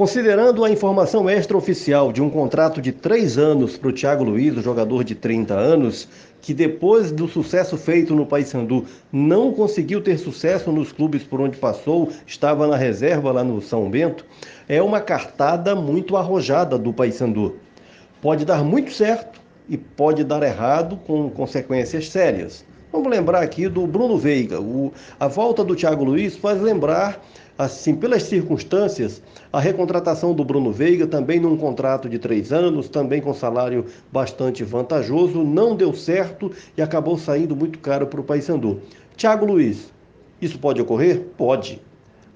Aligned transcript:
Considerando 0.00 0.64
a 0.64 0.70
informação 0.70 1.28
extraoficial 1.28 2.10
de 2.10 2.22
um 2.22 2.30
contrato 2.30 2.80
de 2.80 2.90
três 2.90 3.36
anos 3.36 3.76
para 3.76 3.90
o 3.90 3.92
Thiago 3.92 4.24
Luiz, 4.24 4.56
o 4.56 4.62
jogador 4.62 5.04
de 5.04 5.14
30 5.14 5.52
anos, 5.52 6.08
que 6.40 6.54
depois 6.54 7.12
do 7.12 7.28
sucesso 7.28 7.76
feito 7.76 8.14
no 8.14 8.24
Paysandu 8.24 8.86
não 9.12 9.52
conseguiu 9.52 10.00
ter 10.00 10.16
sucesso 10.16 10.72
nos 10.72 10.90
clubes 10.90 11.22
por 11.22 11.38
onde 11.38 11.58
passou, 11.58 12.10
estava 12.26 12.66
na 12.66 12.78
reserva 12.78 13.30
lá 13.30 13.44
no 13.44 13.60
São 13.60 13.90
Bento, 13.90 14.24
é 14.66 14.80
uma 14.80 15.02
cartada 15.02 15.76
muito 15.76 16.16
arrojada 16.16 16.78
do 16.78 16.94
Paysandu. 16.94 17.56
Pode 18.22 18.46
dar 18.46 18.64
muito 18.64 18.94
certo 18.94 19.38
e 19.68 19.76
pode 19.76 20.24
dar 20.24 20.42
errado 20.42 20.96
com 21.06 21.28
consequências 21.28 22.08
sérias. 22.08 22.64
Vamos 22.92 23.08
lembrar 23.08 23.40
aqui 23.40 23.68
do 23.68 23.86
Bruno 23.86 24.18
Veiga. 24.18 24.60
O, 24.60 24.92
a 25.18 25.28
volta 25.28 25.62
do 25.62 25.76
Thiago 25.76 26.02
Luiz 26.02 26.36
faz 26.36 26.60
lembrar, 26.60 27.24
assim, 27.56 27.94
pelas 27.94 28.24
circunstâncias, 28.24 29.22
a 29.52 29.60
recontratação 29.60 30.34
do 30.34 30.44
Bruno 30.44 30.72
Veiga, 30.72 31.06
também 31.06 31.38
num 31.38 31.56
contrato 31.56 32.08
de 32.08 32.18
três 32.18 32.52
anos, 32.52 32.88
também 32.88 33.20
com 33.20 33.32
salário 33.32 33.86
bastante 34.10 34.64
vantajoso, 34.64 35.44
não 35.44 35.76
deu 35.76 35.94
certo 35.94 36.50
e 36.76 36.82
acabou 36.82 37.16
saindo 37.16 37.54
muito 37.54 37.78
caro 37.78 38.08
para 38.08 38.20
o 38.20 38.24
Paysandu. 38.24 38.80
Thiago 39.16 39.46
Luiz, 39.46 39.92
isso 40.42 40.58
pode 40.58 40.82
ocorrer? 40.82 41.20
Pode. 41.36 41.80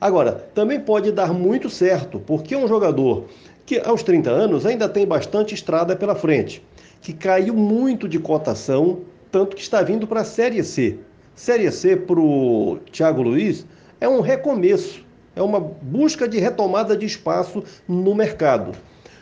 Agora, 0.00 0.32
também 0.54 0.78
pode 0.78 1.10
dar 1.10 1.32
muito 1.32 1.68
certo, 1.68 2.20
porque 2.20 2.54
é 2.54 2.58
um 2.58 2.68
jogador 2.68 3.24
que 3.66 3.80
aos 3.80 4.04
30 4.04 4.30
anos 4.30 4.64
ainda 4.64 4.88
tem 4.88 5.04
bastante 5.04 5.52
estrada 5.52 5.96
pela 5.96 6.14
frente, 6.14 6.64
que 7.00 7.12
caiu 7.12 7.54
muito 7.54 8.08
de 8.08 8.20
cotação 8.20 9.00
tanto 9.34 9.56
que 9.56 9.62
está 9.62 9.82
vindo 9.82 10.06
para 10.06 10.20
a 10.20 10.24
Série 10.24 10.62
C. 10.62 10.96
Série 11.34 11.68
C 11.72 11.96
para 11.96 12.20
o 12.20 12.78
Thiago 12.92 13.20
Luiz 13.20 13.66
é 14.00 14.08
um 14.08 14.20
recomeço, 14.20 15.04
é 15.34 15.42
uma 15.42 15.58
busca 15.58 16.28
de 16.28 16.38
retomada 16.38 16.96
de 16.96 17.04
espaço 17.04 17.64
no 17.88 18.14
mercado. 18.14 18.70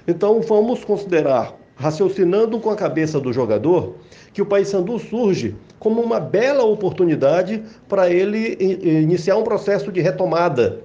Então 0.07 0.43
vamos 0.43 0.85
considerar, 0.85 1.57
raciocinando 1.77 2.61
com 2.61 2.69
a 2.69 2.77
cabeça 2.77 3.19
do 3.19 3.33
jogador, 3.33 3.97
que 4.35 4.43
o 4.43 4.45
Paysandu 4.45 4.99
surge 4.99 5.57
como 5.79 6.03
uma 6.03 6.21
bela 6.21 6.63
oportunidade 6.63 7.63
para 7.89 8.11
ele 8.11 8.59
iniciar 8.83 9.39
um 9.39 9.43
processo 9.43 9.91
de 9.91 10.03
retomada 10.03 10.83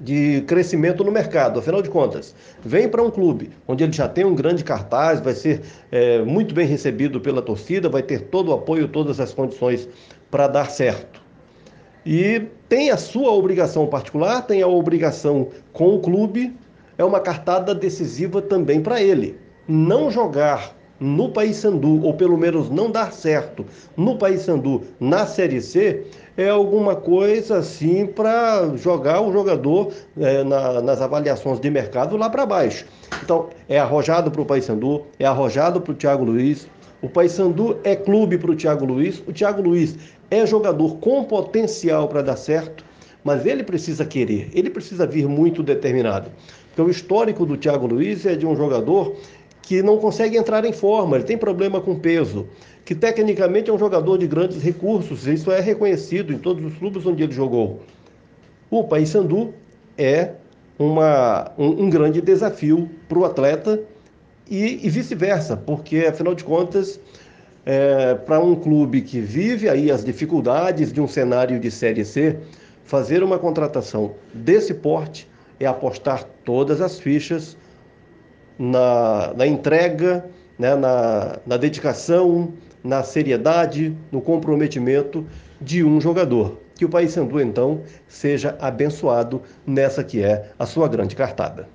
de 0.00 0.42
crescimento 0.46 1.04
no 1.04 1.10
mercado. 1.10 1.60
Afinal 1.60 1.82
de 1.82 1.88
contas, 1.88 2.34
vem 2.64 2.88
para 2.88 3.02
um 3.02 3.10
clube 3.10 3.50
onde 3.66 3.84
ele 3.84 3.92
já 3.92 4.08
tem 4.08 4.24
um 4.24 4.34
grande 4.34 4.64
cartaz, 4.64 5.20
vai 5.20 5.34
ser 5.34 5.62
é, 5.90 6.22
muito 6.22 6.54
bem 6.54 6.66
recebido 6.66 7.20
pela 7.20 7.40
torcida, 7.40 7.88
vai 7.88 8.02
ter 8.02 8.22
todo 8.22 8.48
o 8.48 8.54
apoio, 8.54 8.88
todas 8.88 9.20
as 9.20 9.32
condições 9.32 9.88
para 10.30 10.46
dar 10.46 10.70
certo. 10.70 11.22
E 12.04 12.42
tem 12.68 12.90
a 12.90 12.96
sua 12.96 13.30
obrigação 13.32 13.86
particular, 13.86 14.42
tem 14.42 14.60
a 14.60 14.66
obrigação 14.66 15.48
com 15.72 15.94
o 15.94 16.00
clube, 16.00 16.54
é 16.98 17.04
uma 17.04 17.20
cartada 17.20 17.74
decisiva 17.74 18.42
também 18.42 18.80
para 18.80 19.00
ele. 19.00 19.38
Não 19.66 20.10
jogar 20.10 20.76
no 21.00 21.28
Paysandu, 21.30 22.04
ou 22.04 22.14
pelo 22.14 22.38
menos 22.38 22.70
não 22.70 22.90
dar 22.90 23.12
certo 23.12 23.64
no 23.96 24.16
Paysandu 24.16 24.82
na 25.00 25.26
Série 25.26 25.60
C, 25.60 26.06
é 26.36 26.48
alguma 26.48 26.96
coisa 26.96 27.58
assim 27.58 28.06
para 28.06 28.76
jogar 28.76 29.20
o 29.20 29.32
jogador 29.32 29.92
é, 30.18 30.42
na, 30.42 30.80
nas 30.80 31.00
avaliações 31.00 31.60
de 31.60 31.70
mercado 31.70 32.16
lá 32.16 32.28
para 32.28 32.46
baixo. 32.46 32.86
Então, 33.22 33.48
é 33.68 33.78
arrojado 33.78 34.30
para 34.30 34.40
o 34.40 34.46
Paysandu, 34.46 35.02
é 35.18 35.24
arrojado 35.24 35.80
para 35.80 35.92
o 35.92 35.94
Thiago 35.94 36.24
Luiz. 36.24 36.68
O 37.00 37.08
Paysandu 37.08 37.78
é 37.84 37.94
clube 37.94 38.38
para 38.38 38.50
o 38.50 38.56
Thiago 38.56 38.84
Luiz. 38.84 39.22
O 39.26 39.32
Thiago 39.32 39.62
Luiz 39.62 39.96
é 40.30 40.46
jogador 40.46 40.96
com 40.96 41.22
potencial 41.24 42.08
para 42.08 42.22
dar 42.22 42.36
certo, 42.36 42.84
mas 43.22 43.46
ele 43.46 43.62
precisa 43.62 44.04
querer, 44.04 44.50
ele 44.52 44.70
precisa 44.70 45.06
vir 45.06 45.28
muito 45.28 45.62
determinado. 45.62 46.30
Porque 46.68 46.82
o 46.82 46.90
histórico 46.90 47.46
do 47.46 47.56
Thiago 47.56 47.86
Luiz 47.86 48.26
é 48.26 48.34
de 48.34 48.44
um 48.44 48.56
jogador 48.56 49.14
que 49.66 49.82
não 49.82 49.98
consegue 49.98 50.36
entrar 50.36 50.64
em 50.64 50.72
forma, 50.72 51.16
ele 51.16 51.24
tem 51.24 51.38
problema 51.38 51.80
com 51.80 51.98
peso, 51.98 52.46
que 52.84 52.94
tecnicamente 52.94 53.70
é 53.70 53.72
um 53.72 53.78
jogador 53.78 54.18
de 54.18 54.26
grandes 54.26 54.62
recursos, 54.62 55.26
isso 55.26 55.50
é 55.50 55.60
reconhecido 55.60 56.32
em 56.32 56.38
todos 56.38 56.64
os 56.64 56.78
clubes 56.78 57.06
onde 57.06 57.22
ele 57.22 57.32
jogou. 57.32 57.80
O 58.70 58.84
Paysandu 58.84 59.54
é 59.96 60.32
uma, 60.78 61.50
um, 61.56 61.84
um 61.84 61.90
grande 61.90 62.20
desafio 62.20 62.90
para 63.08 63.18
o 63.18 63.24
atleta 63.24 63.80
e, 64.50 64.86
e 64.86 64.90
vice-versa, 64.90 65.56
porque 65.56 65.98
afinal 65.98 66.34
de 66.34 66.44
contas, 66.44 67.00
é, 67.64 68.14
para 68.14 68.40
um 68.40 68.54
clube 68.54 69.00
que 69.00 69.20
vive 69.20 69.68
aí 69.68 69.90
as 69.90 70.04
dificuldades 70.04 70.92
de 70.92 71.00
um 71.00 71.08
cenário 71.08 71.58
de 71.58 71.70
Série 71.70 72.04
C, 72.04 72.38
fazer 72.84 73.22
uma 73.22 73.38
contratação 73.38 74.14
desse 74.34 74.74
porte 74.74 75.26
é 75.58 75.64
apostar 75.64 76.24
todas 76.44 76.82
as 76.82 76.98
fichas 76.98 77.56
na, 78.58 79.32
na 79.34 79.46
entrega, 79.46 80.24
né, 80.58 80.74
na, 80.74 81.38
na 81.46 81.56
dedicação, 81.56 82.52
na 82.82 83.02
seriedade, 83.02 83.96
no 84.12 84.20
comprometimento 84.20 85.26
de 85.60 85.82
um 85.82 86.00
jogador. 86.00 86.58
Que 86.74 86.84
o 86.84 86.88
Paysandu, 86.88 87.40
então, 87.40 87.82
seja 88.08 88.56
abençoado 88.60 89.42
nessa 89.66 90.02
que 90.02 90.22
é 90.22 90.50
a 90.58 90.66
sua 90.66 90.88
grande 90.88 91.14
cartada. 91.14 91.68